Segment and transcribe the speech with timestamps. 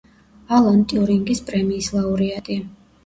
[0.59, 2.59] ალან ტიურინგის პრემიის ლაურეატი.